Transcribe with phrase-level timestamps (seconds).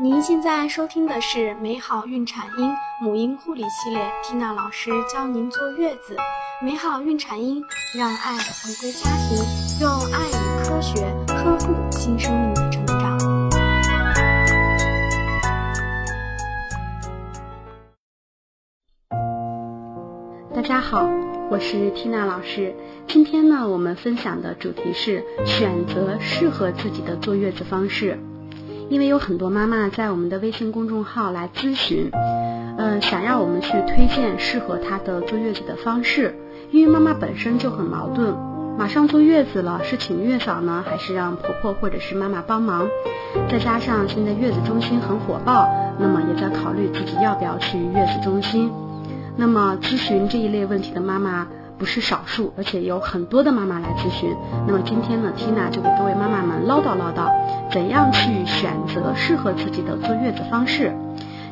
[0.00, 6.16] 您现在收听的是美好孕产婴母婴护理系列，缇娜老师教您坐月子。
[6.62, 7.60] 美好孕产婴，
[7.98, 13.18] 让爱回归家庭，用爱与科学呵护新生命的成长。
[20.54, 21.10] 大家好，
[21.50, 22.72] 我是缇娜老师。
[23.08, 28.16] 今天呢，我们分享的主题是选择适合自己的坐月子方式。
[28.88, 32.10] 因为有很多妈妈在我们的微信公众号来咨询，
[32.78, 36.34] 嗯，想让我们去推荐适合她的坐月子的方式。
[36.70, 38.34] 因为妈妈本身就很矛盾，
[38.78, 42.88] 马上坐月子了，是请月嫂呢，还是让婆婆或者是妈妈帮忙？
[43.50, 48.70] 再加上现在月子中心很火爆，那么也在考虑自己要不要去月子中心。
[49.36, 51.46] 那么咨询这一类问题的妈妈。
[51.78, 54.34] 不是少数，而且有很多的妈妈来咨询。
[54.66, 57.30] 那么今天呢，Tina 就给各位妈妈们唠叨唠叨，
[57.70, 60.96] 怎样去选择适合自己的坐月子方式。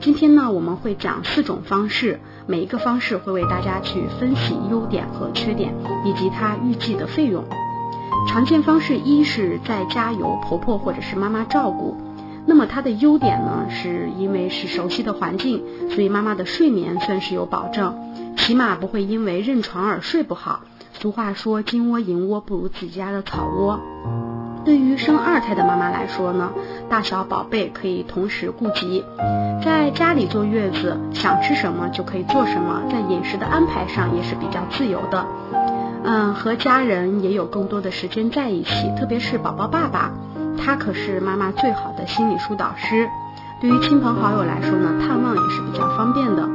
[0.00, 5.72] 今天呢，我们会讲四种方式，每一个方式会为大家去分析优点和缺点，
[6.04, 7.44] 以及它预计的费用。
[8.28, 11.96] 常见方式一是在家由婆婆或者是妈妈照顾。
[12.44, 17.96] 那么它的优点呢，是因为是熟悉的环境，所以妈妈的睡眠算是有保证，
[18.36, 20.60] 起码不会因为认床而睡不好。
[20.92, 23.80] 俗话说，金窝银窝不如自己家的草窝。
[24.64, 26.52] 对于生二胎的妈妈来说呢，
[26.88, 29.04] 大小宝贝可以同时顾及，
[29.64, 35.26] 在家里坐月子，想吃什么就可以做什么，在饮食的安排上也是比较自由的。
[36.04, 40.12] 嗯，和家人也有更多的时间在一起，特别是宝宝爸爸。
[40.58, 43.08] 他可是妈妈最好的心理疏导师，
[43.60, 46.48] 对于亲朋好友来说呢，探望也是比较方便的。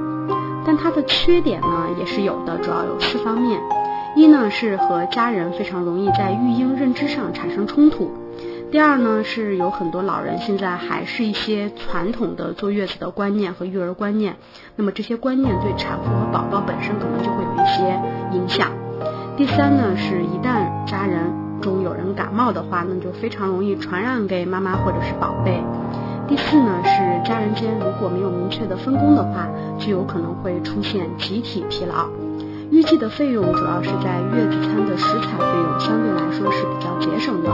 [0.66, 3.60] 但它的缺点呢也是有的，主要有四方面：
[4.16, 8.08] 一呢是和家人非常容易在育婴认知上产生冲突；
[8.72, 14.36] 第二呢是有很多老人现在还是一些传统的坐月子的观念和育儿观念，
[14.76, 18.00] 那么这些观念对产妇和宝宝本身可能就会有一些
[18.36, 18.70] 影响；
[19.36, 21.48] 第三呢是一旦家人。
[21.60, 25.60] 中有人感冒的话，那就非常容易传染给妈妈或者是宝贝。
[26.28, 29.48] 第四呢，是家人间如果没有明确的分工的话，
[29.80, 32.08] 就有可能会出现集体疲劳。
[32.70, 37.50] 预计的费用主要是在月子餐的食材费用，相对来说是比较节省的。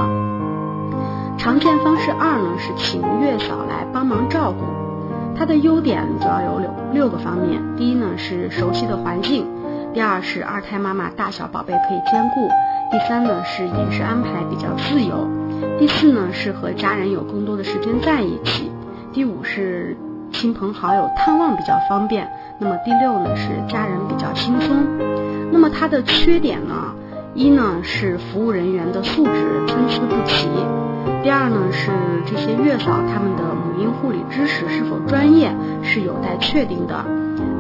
[1.38, 4.66] 常见方式二呢，是请月嫂来帮忙照顾。
[5.36, 9.46] 它的优点主要有六六个方面：第一呢是熟悉的环境；
[9.94, 12.50] 第二是二胎妈妈大小宝贝可以兼顾。
[12.92, 15.28] 第三呢是饮食安排比较自由，
[15.80, 18.72] 第四呢是和家人有更多的时间在一起，
[19.12, 19.98] 第五是
[20.32, 24.86] 亲朋好友探望比较方便，那么第六呢是家人比较轻松。
[25.52, 26.94] 那么它的缺点呢，
[27.34, 29.32] 一呢是服务人员的素质
[29.68, 30.48] 参差不齐，
[31.22, 31.92] 第二呢是
[32.26, 37.06] 这些月嫂他们的母婴护理知识是否专业是有待确定的。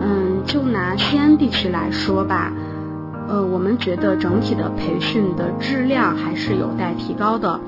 [0.01, 2.51] 嗯，就拿西安地区来说吧。
[3.27, 7.59] 呃，我们觉得整体的培训的质量还是有待提高的，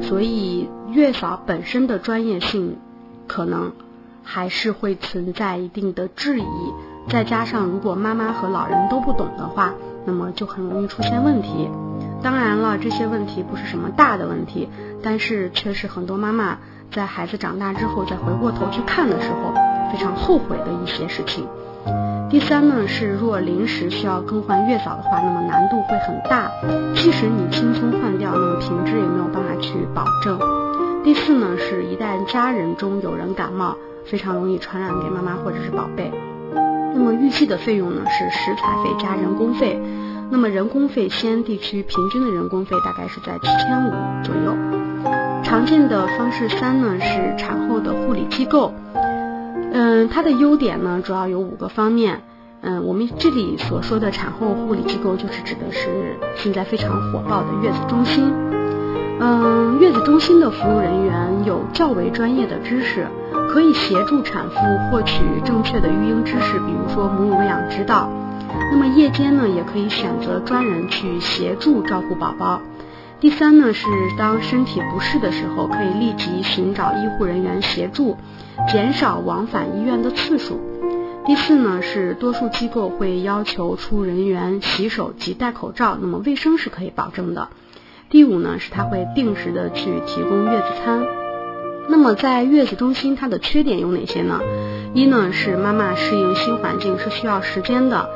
[0.00, 2.78] 所以月嫂本身的专业性
[3.26, 3.72] 可能
[4.22, 6.46] 还是会存在一定的质疑。
[7.08, 9.74] 再加上如果妈妈和老人都不懂的话，
[10.04, 11.68] 那么就很容易出现问题。
[12.22, 14.68] 当然了，这些问题不是什么大的问题，
[15.02, 16.58] 但是却是很多妈妈
[16.92, 19.52] 在孩子长大之后再回过头去看的时候
[19.90, 21.46] 非常后悔的一些事情。
[22.30, 26.50] 第三呢是，若临时需要更换月嫂的话，那么难度会很大。
[26.94, 30.38] 即使你轻松换掉，那么品质也没有办法去保证。
[31.02, 36.10] 第四呢是，一旦家人中有人感冒，非常容易传染给妈妈或者是宝贝。
[36.94, 39.80] 那么预计的费用呢是食材费加人工费。
[40.30, 43.90] 那么人工费，西安地区平均的人工费大概是在七千五
[44.22, 44.56] 左右。
[45.42, 48.72] 常见的方式三呢是产后的护理机构。
[49.72, 52.22] 嗯，它的优点呢，主要有五个方面。
[52.62, 58.32] 嗯，我们这里所说的产后护理机构，就是指的是现在非常火爆的月子中心。
[59.20, 63.06] 嗯，月子中心的服务人员有较为专业的知识，
[63.52, 64.56] 可以协助产妇
[64.90, 68.10] 获取正确的育婴知识，比如说母乳喂养指导。
[68.70, 72.60] 那么夜间呢，也可以选择专人去协助照顾宝宝。
[73.20, 73.86] 第三呢，是
[74.18, 78.16] 当身体不适的时候，可以立即寻找医护人员协助，
[78.68, 80.60] 减少往返医院的次数。
[81.24, 87.48] 第四呢，是多数机构会要求出人员洗手及戴口罩，那么卫生是可以保证的。
[88.12, 91.02] 第五呢，是他会定时的去提供月子餐。
[91.88, 94.38] 那么在月子中心，它的缺点有哪些呢？
[94.92, 98.10] 一呢，是妈妈适应新环境是需要时间的。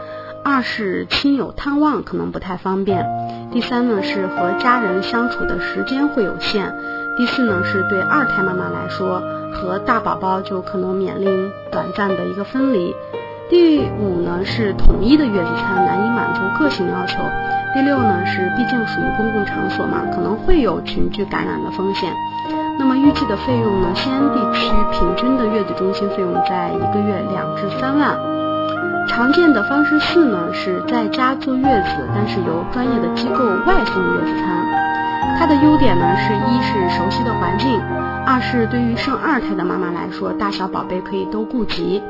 [0.44, 3.06] 二是亲友探望可能不太方便，
[3.50, 6.74] 第三呢是和家人相处的时间会有限，
[7.16, 9.22] 第四呢，是对二胎妈妈来说，
[9.54, 12.94] 和大宝宝就可能面临短暂的一个分离。
[13.48, 17.18] 第五呢，是统一的月子餐难以满足个性要求。
[17.74, 22.10] 第六呢，是毕竟属于公共场所嘛，可能会有群聚感染的风险。
[22.76, 23.88] 那么预计的费用呢？
[23.94, 28.18] 西安地区平均的月子中心费用在一个月两至三万。
[29.06, 35.38] 常见的方式四呢，是在家坐月子，但是由专业的机构外送月子餐。
[35.38, 37.80] 它的优点呢，是一是熟悉的环境，
[38.26, 42.02] 二是对于生二胎的妈妈来说，大小宝贝可以都顾及。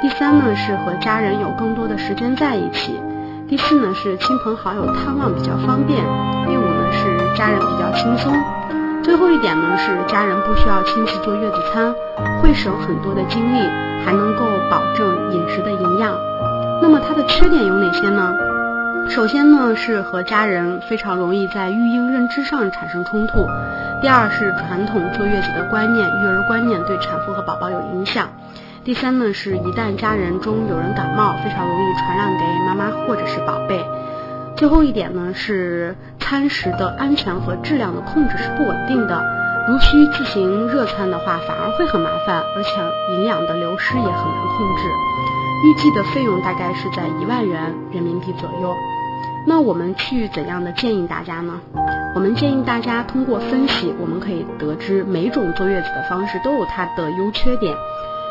[0.00, 3.00] 第三呢，是和家人有更多的时间在一起。
[3.48, 6.04] 第四呢，是亲朋好友探望比较方便。
[6.46, 8.32] 第五呢，是家人比较轻松。
[9.02, 11.94] 最后一点呢，是家人不需要亲自做月子餐，
[12.42, 13.58] 会省很多的精力，
[14.04, 16.14] 还能够保证饮食的营养。
[16.82, 18.34] 那么它的缺点有哪些呢？
[19.08, 23.46] 首先呢，是和家人非常容易在育婴认知上产生冲突；
[24.02, 28.26] 第二是传统坐月子的观念、育儿观念对产妇和宝宝有影响；
[28.88, 33.84] 第三呢，是一旦家人中有人感冒，非常容易传染给妈妈或者是宝贝。
[34.56, 39.22] 最后一点呢，是餐食的安全和质量的控制是不稳定的。
[39.68, 42.70] 如需自行热餐的话，反而会很麻烦，而且
[43.12, 44.82] 营养的流失也很难控制。
[45.66, 48.74] 预计的费用大概是在一万元人民币左右。
[49.46, 51.60] 那我们去怎样的建议大家呢？
[52.14, 57.76] 我们建议大家通过分析，我们可以得知每种坐月子的方式都有它的优缺点。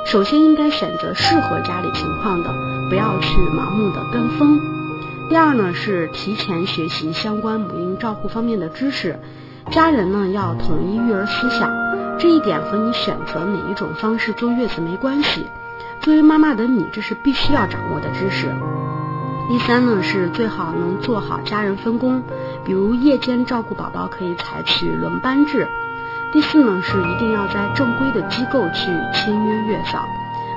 [0.07, 2.49] 首先应该选择适合家里情况的，
[2.89, 4.57] 不要去盲目的跟风。
[5.29, 9.19] 第二呢是提前学习相关母婴照护方面的知识，
[9.69, 11.69] 家人呢要统一育儿思想，
[12.17, 15.45] 这一点和你选择哪一种方式坐月子没关系。
[15.99, 18.47] 作为妈妈的你，这是必须要掌握的知识。
[19.49, 22.23] 第三呢是最好能做好家人分工，
[22.63, 25.67] 比如夜间照顾宝宝可以采取轮班制。
[26.37, 30.07] 第四呢是一定要在正规的机构去签约月嫂。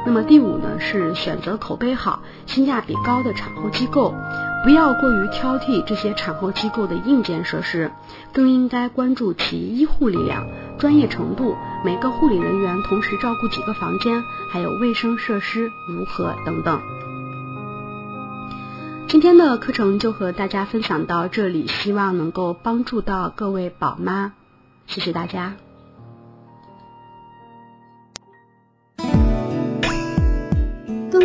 [0.04, 4.14] 那么第五呢是选择口碑好、性价比高的产后机构。
[4.62, 7.92] 不要过于挑剔这些产后机构的硬件设施，
[8.30, 10.46] 更应该关注其医护力量、
[10.78, 14.22] 专业程度，每个护理人员同时照顾几个房间，
[14.52, 16.78] 还有卫生设施如何等等。
[19.08, 24.34] 今天的课程就和大家分享到这里，希望能够帮助到各位宝妈，
[24.86, 25.54] 谢谢大家。